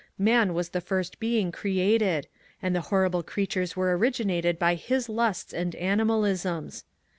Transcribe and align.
Man 0.17 0.55
was 0.55 0.69
the 0.69 0.81
first 0.81 1.19
being 1.19 1.51
created. 1.51 2.27
And 2.59 2.75
the 2.75 2.81
horrible 2.89 3.21
creap 3.21 3.51
tures 3.51 3.75
were 3.75 3.95
originated 3.95 4.57
by 4.57 4.73
his 4.73 5.07
lusts 5.07 5.53
and 5.53 5.73
animalisms. 5.75 6.85